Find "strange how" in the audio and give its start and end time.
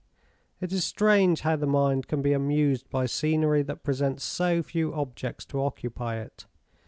0.83-1.57